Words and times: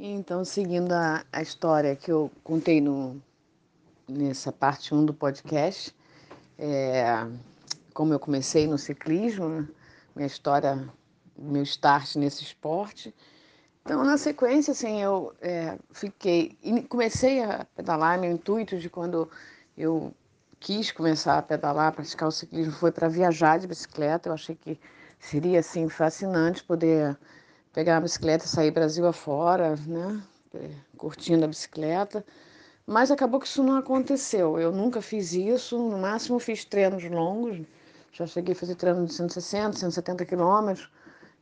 Então, 0.00 0.44
seguindo 0.44 0.92
a, 0.92 1.24
a 1.32 1.42
história 1.42 1.96
que 1.96 2.10
eu 2.10 2.30
contei 2.44 2.80
no, 2.80 3.20
nessa 4.08 4.52
parte 4.52 4.94
1 4.94 5.04
do 5.04 5.12
podcast, 5.12 5.92
é, 6.56 7.26
como 7.92 8.12
eu 8.12 8.20
comecei 8.20 8.68
no 8.68 8.78
ciclismo, 8.78 9.48
né, 9.48 9.68
minha 10.14 10.26
história, 10.28 10.88
meu 11.36 11.64
start 11.64 12.14
nesse 12.14 12.44
esporte. 12.44 13.12
Então, 13.84 14.04
na 14.04 14.16
sequência, 14.16 14.70
assim, 14.70 15.02
eu 15.02 15.34
é, 15.40 15.76
fiquei, 15.90 16.56
comecei 16.88 17.42
a 17.42 17.66
pedalar, 17.74 18.20
meu 18.20 18.30
intuito 18.30 18.78
de 18.78 18.88
quando 18.88 19.28
eu 19.76 20.14
quis 20.60 20.92
começar 20.92 21.38
a 21.38 21.42
pedalar, 21.42 21.92
praticar 21.92 22.28
o 22.28 22.32
ciclismo, 22.32 22.72
foi 22.72 22.92
para 22.92 23.08
viajar 23.08 23.58
de 23.58 23.66
bicicleta. 23.66 24.28
Eu 24.28 24.34
achei 24.34 24.54
que 24.54 24.78
seria, 25.18 25.58
assim, 25.58 25.88
fascinante 25.88 26.62
poder 26.62 27.18
pegar 27.72 27.96
a 27.96 28.00
bicicleta 28.00 28.44
e 28.44 28.48
sair 28.48 28.70
Brasil 28.70 29.06
afora, 29.06 29.76
né? 29.86 30.22
Curtindo 30.96 31.44
a 31.44 31.48
bicicleta. 31.48 32.24
Mas 32.86 33.10
acabou 33.10 33.38
que 33.38 33.46
isso 33.46 33.62
não 33.62 33.76
aconteceu. 33.76 34.58
Eu 34.58 34.72
nunca 34.72 35.02
fiz 35.02 35.32
isso, 35.32 35.78
no 35.78 35.98
máximo 35.98 36.38
fiz 36.38 36.64
treinos 36.64 37.04
longos. 37.04 37.60
Já 38.12 38.26
cheguei 38.26 38.54
a 38.54 38.56
fazer 38.56 38.74
treino 38.74 39.04
de 39.04 39.12
160, 39.12 39.78
170 39.78 40.24
quilômetros. 40.24 40.90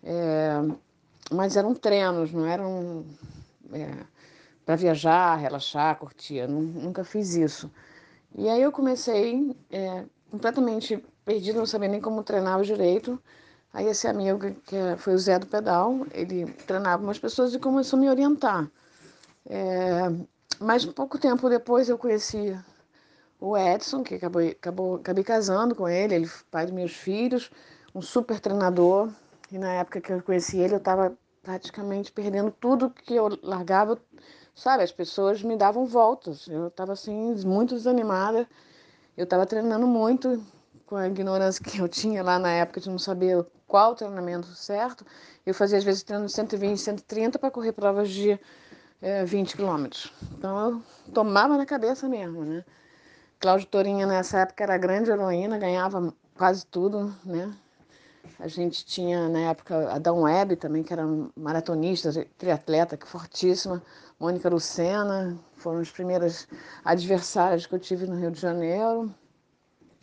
É, 0.02 0.54
mas 1.30 1.56
eram 1.56 1.74
treinos, 1.74 2.32
não 2.32 2.46
eram 2.46 3.04
é, 3.72 3.88
para 4.64 4.76
viajar, 4.76 5.36
relaxar, 5.36 5.96
curtir. 5.98 6.38
Eu 6.38 6.48
nunca 6.48 7.04
fiz 7.04 7.34
isso. 7.34 7.70
E 8.34 8.48
aí 8.48 8.60
eu 8.60 8.72
comecei 8.72 9.56
é, 9.70 10.04
completamente 10.30 11.02
perdido, 11.24 11.58
não 11.58 11.66
sabia 11.66 11.88
nem 11.88 12.00
como 12.00 12.22
treinava 12.22 12.64
direito. 12.64 13.22
Aí 13.76 13.88
esse 13.88 14.08
amigo, 14.08 14.38
que 14.64 14.96
foi 14.96 15.12
o 15.12 15.18
Zé 15.18 15.38
do 15.38 15.46
Pedal, 15.46 16.06
ele 16.10 16.46
treinava 16.66 17.02
umas 17.02 17.18
pessoas 17.18 17.52
e 17.52 17.58
começou 17.58 17.98
a 17.98 18.00
me 18.00 18.08
orientar. 18.08 18.70
É, 19.44 20.10
mas 20.58 20.86
pouco 20.86 21.18
tempo 21.18 21.50
depois 21.50 21.86
eu 21.90 21.98
conheci 21.98 22.58
o 23.38 23.54
Edson, 23.54 24.02
que 24.02 24.14
acabou, 24.14 24.40
acabou, 24.48 24.94
acabei 24.96 25.22
casando 25.22 25.74
com 25.74 25.86
ele, 25.86 26.14
ele 26.14 26.30
pai 26.50 26.64
dos 26.64 26.74
meus 26.74 26.92
filhos, 26.92 27.50
um 27.94 28.00
super 28.00 28.40
treinador. 28.40 29.10
E 29.52 29.58
na 29.58 29.74
época 29.74 30.00
que 30.00 30.10
eu 30.10 30.22
conheci 30.22 30.56
ele, 30.56 30.72
eu 30.72 30.78
estava 30.78 31.14
praticamente 31.42 32.10
perdendo 32.10 32.50
tudo 32.50 32.88
que 32.88 33.14
eu 33.14 33.38
largava, 33.42 33.98
sabe? 34.54 34.84
As 34.84 34.92
pessoas 34.92 35.42
me 35.42 35.54
davam 35.54 35.84
voltas. 35.84 36.48
Eu 36.48 36.68
estava 36.68 36.94
assim, 36.94 37.34
muito 37.44 37.74
desanimada. 37.74 38.48
Eu 39.14 39.24
estava 39.24 39.44
treinando 39.44 39.86
muito, 39.86 40.42
com 40.86 40.96
a 40.96 41.08
ignorância 41.08 41.62
que 41.62 41.78
eu 41.78 41.88
tinha 41.88 42.22
lá 42.22 42.38
na 42.38 42.50
época 42.50 42.80
de 42.80 42.88
não 42.88 42.98
saber 42.98 43.44
qual 43.66 43.94
treinamento 43.94 44.46
certo. 44.54 45.04
Eu 45.44 45.52
fazia 45.52 45.78
às 45.78 45.84
vezes 45.84 46.02
treino 46.02 46.26
de 46.26 46.32
120, 46.32 46.78
130 46.78 47.38
para 47.38 47.50
correr 47.50 47.72
provas 47.72 48.08
de 48.10 48.38
é, 49.02 49.24
20 49.24 49.56
quilômetros. 49.56 50.12
Então 50.38 50.70
eu 50.70 51.12
tomava 51.12 51.56
na 51.56 51.66
cabeça 51.66 52.08
mesmo, 52.08 52.44
né? 52.44 52.64
Cláudio 53.38 53.66
Torinha 53.66 54.06
nessa 54.06 54.40
época 54.40 54.64
era 54.64 54.78
grande 54.78 55.10
heroína, 55.10 55.58
ganhava 55.58 56.14
quase 56.36 56.64
tudo, 56.66 57.14
né? 57.24 57.52
A 58.38 58.48
gente 58.48 58.84
tinha 58.84 59.28
na 59.28 59.50
época 59.50 59.92
a 59.92 59.98
Dawn 59.98 60.22
Webb 60.22 60.56
também, 60.56 60.82
que 60.82 60.92
era 60.92 61.04
maratonista, 61.36 62.10
triatleta, 62.36 62.96
que 62.96 63.06
fortíssima. 63.06 63.82
Mônica 64.18 64.48
Lucena, 64.48 65.38
foram 65.56 65.80
as 65.80 65.90
primeiras 65.90 66.48
adversárias 66.84 67.66
que 67.66 67.74
eu 67.74 67.78
tive 67.78 68.06
no 68.06 68.16
Rio 68.16 68.30
de 68.30 68.40
Janeiro. 68.40 69.14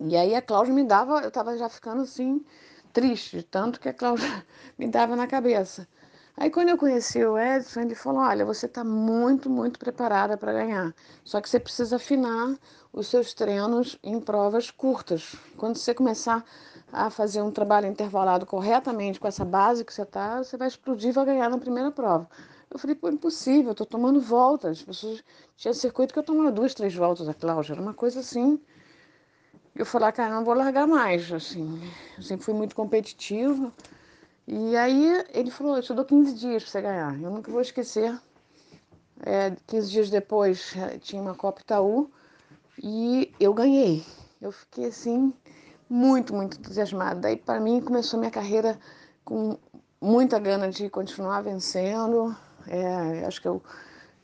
E 0.05 0.17
aí 0.17 0.35
a 0.35 0.41
Cláudia 0.41 0.73
me 0.73 0.83
dava, 0.83 1.21
eu 1.21 1.29
estava 1.29 1.57
já 1.57 1.69
ficando 1.69 2.01
assim, 2.01 2.43
triste, 2.91 3.41
tanto 3.43 3.79
que 3.79 3.87
a 3.87 3.93
Cláudia 3.93 4.45
me 4.77 4.85
dava 4.87 5.15
na 5.15 5.27
cabeça. 5.27 5.87
Aí 6.35 6.49
quando 6.49 6.69
eu 6.69 6.77
conheci 6.77 7.23
o 7.23 7.37
Edson, 7.37 7.81
ele 7.81 7.95
falou: 7.95 8.21
Olha, 8.21 8.43
você 8.45 8.65
está 8.65 8.83
muito, 8.83 9.49
muito 9.49 9.79
preparada 9.79 10.35
para 10.35 10.51
ganhar. 10.51 10.93
Só 11.23 11.39
que 11.39 11.49
você 11.49 11.59
precisa 11.59 11.95
afinar 11.95 12.57
os 12.91 13.07
seus 13.07 13.33
treinos 13.33 13.97
em 14.03 14.19
provas 14.19 14.69
curtas. 14.69 15.35
Quando 15.57 15.77
você 15.77 15.93
começar 15.93 16.43
a 16.91 17.09
fazer 17.09 17.41
um 17.41 17.51
trabalho 17.51 17.87
intervalado 17.87 18.45
corretamente 18.45 19.19
com 19.19 19.27
essa 19.27 19.45
base 19.45 19.85
que 19.85 19.93
você 19.93 20.01
está, 20.01 20.43
você 20.43 20.57
vai 20.57 20.67
explodir 20.67 21.09
e 21.09 21.13
vai 21.13 21.25
ganhar 21.25 21.49
na 21.49 21.57
primeira 21.57 21.91
prova. 21.91 22.27
Eu 22.69 22.77
falei, 22.77 22.95
pô, 22.95 23.07
impossível, 23.07 23.71
eu 23.71 23.75
tô 23.75 23.85
tomando 23.85 24.19
voltas. 24.19 24.79
As 24.79 24.83
pessoas 24.83 25.23
tinha 25.55 25.73
circuito 25.73 26.13
que 26.13 26.19
eu 26.19 26.23
tomava 26.23 26.51
duas, 26.51 26.73
três 26.73 26.93
voltas 26.93 27.29
a 27.29 27.33
Cláudia. 27.33 27.73
Era 27.73 27.81
uma 27.81 27.93
coisa 27.93 28.19
assim 28.19 28.59
eu 29.75 29.85
falei, 29.85 30.11
cara, 30.11 30.35
não 30.35 30.45
vou 30.45 30.53
largar 30.53 30.87
mais, 30.87 31.31
assim. 31.31 31.81
Eu 32.17 32.23
sempre 32.23 32.45
fui 32.45 32.53
muito 32.53 32.75
competitiva. 32.75 33.71
E 34.47 34.75
aí 34.75 35.25
ele 35.33 35.49
falou, 35.49 35.77
eu 35.77 35.81
te 35.81 35.93
dou 35.93 36.05
15 36.05 36.33
dias 36.35 36.63
para 36.63 36.71
você 36.71 36.81
ganhar. 36.81 37.21
Eu 37.21 37.31
nunca 37.31 37.51
vou 37.51 37.61
esquecer. 37.61 38.19
É, 39.25 39.55
15 39.67 39.89
dias 39.89 40.09
depois 40.09 40.75
é, 40.75 40.97
tinha 40.97 41.21
uma 41.21 41.33
Copa 41.33 41.61
Itaú 41.61 42.11
e 42.81 43.33
eu 43.39 43.53
ganhei. 43.53 44.05
Eu 44.41 44.51
fiquei 44.51 44.85
assim, 44.85 45.33
muito, 45.89 46.35
muito 46.35 46.57
entusiasmada. 46.57 47.21
Daí 47.21 47.37
para 47.37 47.59
mim 47.59 47.81
começou 47.81 48.19
minha 48.19 48.31
carreira 48.31 48.77
com 49.23 49.57
muita 50.01 50.37
gana 50.37 50.69
de 50.69 50.89
continuar 50.89 51.41
vencendo. 51.41 52.35
É, 52.67 53.25
acho 53.25 53.41
que 53.41 53.47
eu, 53.47 53.63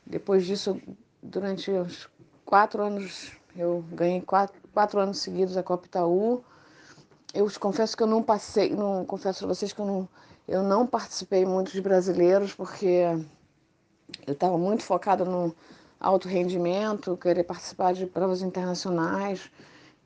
depois 0.06 0.44
disso, 0.44 0.80
durante 1.22 1.70
os 1.70 2.08
quatro 2.44 2.82
anos, 2.82 3.32
eu 3.56 3.82
ganhei 3.92 4.20
quatro, 4.20 4.59
quatro 4.72 5.00
anos 5.00 5.18
seguidos 5.18 5.56
a 5.56 5.62
Copa 5.62 5.86
Itaú. 5.86 6.42
Eu 7.32 7.50
confesso 7.60 7.96
que 7.96 8.02
eu 8.02 8.06
não 8.06 8.22
passei, 8.22 8.70
não 8.74 9.04
confesso 9.04 9.40
para 9.40 9.48
vocês 9.48 9.72
que 9.72 9.80
eu 9.80 9.86
não, 9.86 10.08
eu 10.48 10.62
não 10.62 10.86
participei 10.86 11.44
muito 11.44 11.72
de 11.72 11.80
brasileiros 11.80 12.52
porque 12.54 13.04
eu 14.26 14.32
estava 14.32 14.58
muito 14.58 14.82
focada 14.82 15.24
no 15.24 15.54
alto 16.00 16.28
rendimento, 16.28 17.16
querer 17.16 17.44
participar 17.44 17.92
de 17.92 18.06
provas 18.06 18.42
internacionais 18.42 19.50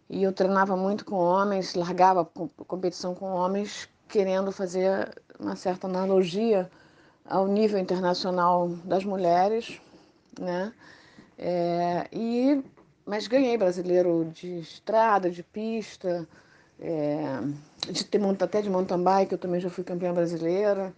e 0.08 0.22
eu 0.22 0.32
treinava 0.32 0.76
muito 0.76 1.04
com 1.04 1.16
homens, 1.16 1.74
largava 1.74 2.24
competição 2.66 3.14
com 3.14 3.26
homens, 3.32 3.88
querendo 4.08 4.52
fazer 4.52 5.10
uma 5.38 5.56
certa 5.56 5.86
analogia 5.86 6.70
ao 7.24 7.46
nível 7.46 7.78
internacional 7.78 8.68
das 8.84 9.04
mulheres, 9.04 9.80
né? 10.38 10.72
É, 11.38 12.06
e 12.12 12.62
mas 13.06 13.26
ganhei 13.26 13.56
brasileiro 13.56 14.30
de 14.32 14.58
estrada, 14.58 15.30
de 15.30 15.42
pista, 15.42 16.26
é, 16.80 17.40
de 17.90 18.04
ter 18.04 18.20
até 18.40 18.62
de 18.62 18.70
mountain 18.70 19.02
bike, 19.02 19.32
eu 19.32 19.38
também 19.38 19.60
já 19.60 19.70
fui 19.70 19.84
campeã 19.84 20.12
brasileira. 20.12 20.94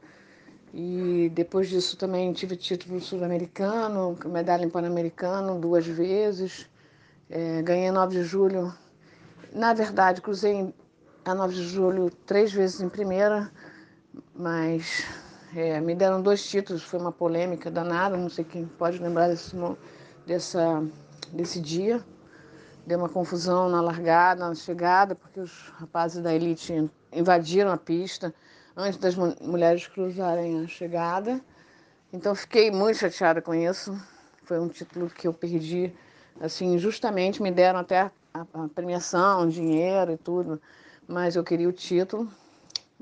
E 0.72 1.30
depois 1.34 1.68
disso 1.68 1.96
também 1.96 2.32
tive 2.32 2.56
título 2.56 3.00
sul-americano, 3.00 4.16
medalha 4.26 4.64
em 4.64 4.70
pan-americano 4.70 5.58
duas 5.58 5.86
vezes. 5.86 6.68
É, 7.30 7.62
ganhei 7.62 7.90
9 7.90 8.16
de 8.16 8.22
julho. 8.24 8.72
Na 9.52 9.72
verdade, 9.72 10.20
cruzei 10.20 10.72
a 11.24 11.34
9 11.34 11.54
de 11.54 11.66
julho 11.66 12.10
três 12.26 12.52
vezes 12.52 12.80
em 12.80 12.88
primeira, 12.88 13.50
mas 14.34 15.04
é, 15.54 15.80
me 15.80 15.94
deram 15.94 16.20
dois 16.20 16.46
títulos, 16.46 16.82
foi 16.82 17.00
uma 17.00 17.12
polêmica 17.12 17.70
danada, 17.70 18.16
não 18.16 18.28
sei 18.28 18.44
quem 18.44 18.66
pode 18.66 18.98
lembrar 18.98 19.28
desse, 19.28 19.56
dessa 20.26 20.86
desse 21.32 21.60
dia. 21.60 22.04
Deu 22.86 22.98
uma 22.98 23.08
confusão 23.08 23.68
na 23.68 23.80
largada, 23.80 24.48
na 24.48 24.54
chegada, 24.54 25.14
porque 25.14 25.40
os 25.40 25.68
rapazes 25.78 26.22
da 26.22 26.32
elite 26.34 26.88
invadiram 27.12 27.72
a 27.72 27.76
pista 27.76 28.32
antes 28.76 28.98
das 28.98 29.16
mulheres 29.40 29.86
cruzarem 29.86 30.64
a 30.64 30.68
chegada. 30.68 31.40
Então 32.12 32.34
fiquei 32.34 32.70
muito 32.70 32.98
chateada 32.98 33.42
com 33.42 33.54
isso. 33.54 33.98
Foi 34.44 34.60
um 34.60 34.68
título 34.68 35.10
que 35.10 35.26
eu 35.26 35.32
perdi, 35.32 35.92
assim, 36.40 36.78
justamente 36.78 37.42
me 37.42 37.50
deram 37.50 37.80
até 37.80 38.10
a, 38.32 38.68
premiação, 38.74 39.48
dinheiro 39.48 40.12
e 40.12 40.16
tudo, 40.16 40.60
mas 41.08 41.34
eu 41.34 41.42
queria 41.42 41.68
o 41.68 41.72
título. 41.72 42.30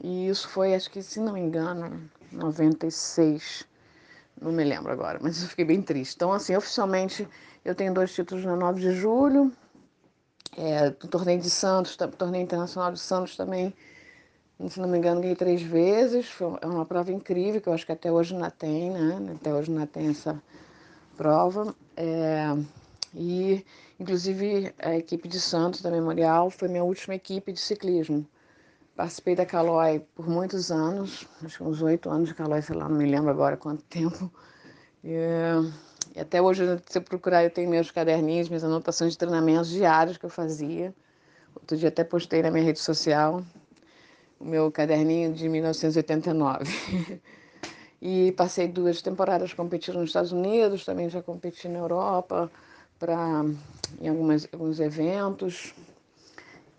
E 0.02 0.28
isso 0.28 0.48
foi, 0.48 0.74
acho 0.74 0.90
que, 0.90 1.02
se 1.02 1.20
não 1.20 1.34
me 1.34 1.40
engano, 1.40 2.10
96. 2.32 3.66
Não 4.40 4.52
me 4.52 4.64
lembro 4.64 4.92
agora, 4.92 5.18
mas 5.22 5.42
eu 5.42 5.48
fiquei 5.48 5.64
bem 5.64 5.80
triste. 5.80 6.16
Então, 6.16 6.32
assim, 6.32 6.56
oficialmente 6.56 7.26
eu 7.64 7.74
tenho 7.74 7.94
dois 7.94 8.12
títulos 8.12 8.44
na 8.44 8.56
9 8.56 8.80
de 8.80 8.92
julho, 8.92 9.52
é, 10.56 10.90
do 10.90 11.08
torneio 11.08 11.40
de 11.40 11.50
Santos, 11.50 11.96
torneio 11.96 12.42
internacional 12.42 12.92
de 12.92 13.00
Santos 13.00 13.36
também, 13.36 13.74
se 14.68 14.80
não 14.80 14.88
me 14.88 14.98
engano, 14.98 15.20
ganhei 15.20 15.36
três 15.36 15.62
vezes. 15.62 16.28
Foi 16.28 16.56
é 16.60 16.66
uma 16.66 16.86
prova 16.86 17.12
incrível, 17.12 17.60
que 17.60 17.68
eu 17.68 17.72
acho 17.72 17.84
que 17.84 17.92
até 17.92 18.10
hoje 18.10 18.34
não 18.34 18.50
tem, 18.50 18.90
né? 18.90 19.34
Até 19.34 19.52
hoje 19.52 19.70
não 19.70 19.86
tem 19.86 20.08
essa 20.08 20.40
prova. 21.16 21.74
É, 21.96 22.46
e, 23.14 23.64
inclusive, 23.98 24.72
a 24.78 24.96
equipe 24.96 25.28
de 25.28 25.40
Santos, 25.40 25.82
da 25.82 25.90
Memorial, 25.90 26.50
foi 26.50 26.68
minha 26.68 26.84
última 26.84 27.14
equipe 27.14 27.52
de 27.52 27.60
ciclismo. 27.60 28.26
Participei 28.96 29.34
da 29.34 29.44
Calói 29.44 30.00
por 30.14 30.28
muitos 30.28 30.70
anos, 30.70 31.26
acho 31.44 31.58
que 31.58 31.64
uns 31.64 31.82
oito 31.82 32.08
anos 32.08 32.28
de 32.28 32.34
Calói, 32.34 32.62
sei 32.62 32.76
lá, 32.76 32.88
não 32.88 32.96
me 32.96 33.06
lembro 33.06 33.28
agora 33.30 33.56
quanto 33.56 33.82
tempo. 33.84 34.32
E 35.02 35.18
até 36.18 36.40
hoje, 36.40 36.62
se 36.86 36.98
eu 36.98 37.02
procurar, 37.02 37.42
eu 37.42 37.50
tenho 37.50 37.68
meus 37.68 37.90
caderninhos, 37.90 38.48
minhas 38.48 38.62
anotações 38.62 39.12
de 39.12 39.18
treinamentos 39.18 39.68
diários 39.68 40.16
que 40.16 40.24
eu 40.24 40.30
fazia. 40.30 40.94
Outro 41.56 41.76
dia 41.76 41.88
até 41.88 42.04
postei 42.04 42.40
na 42.40 42.50
minha 42.50 42.64
rede 42.64 42.78
social 42.78 43.42
o 44.38 44.44
meu 44.44 44.70
caderninho 44.70 45.32
de 45.32 45.48
1989. 45.48 47.20
E 48.06 48.32
passei 48.32 48.68
duas 48.68 49.00
temporadas 49.00 49.54
competindo 49.54 49.94
nos 49.94 50.10
Estados 50.10 50.30
Unidos, 50.30 50.84
também 50.84 51.08
já 51.08 51.22
competi 51.22 51.68
na 51.68 51.78
Europa, 51.78 52.52
pra, 52.98 53.42
em 53.98 54.08
algumas, 54.08 54.46
alguns 54.52 54.78
eventos. 54.78 55.74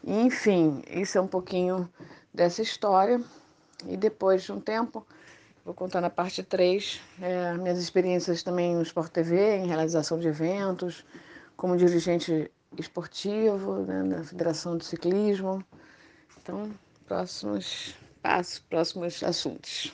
Enfim, 0.07 0.83
isso 0.87 1.17
é 1.17 1.21
um 1.21 1.27
pouquinho 1.27 1.89
dessa 2.31 2.61
história. 2.61 3.19
E 3.87 3.97
depois 3.97 4.43
de 4.43 4.51
um 4.51 4.59
tempo, 4.59 5.05
vou 5.65 5.73
contar 5.73 5.99
na 5.99 6.11
parte 6.11 6.43
3, 6.43 7.01
é, 7.19 7.53
minhas 7.55 7.79
experiências 7.79 8.43
também 8.43 8.75
no 8.75 8.83
Sport 8.83 9.11
TV, 9.11 9.57
em 9.57 9.65
realização 9.65 10.19
de 10.19 10.27
eventos, 10.27 11.03
como 11.57 11.75
dirigente 11.75 12.51
esportivo 12.77 13.81
né, 13.81 14.03
na 14.03 14.23
Federação 14.23 14.77
de 14.77 14.85
Ciclismo. 14.85 15.65
Então, 16.39 16.71
próximos 17.07 17.95
passos, 18.21 18.59
próximos 18.59 19.23
assuntos. 19.23 19.91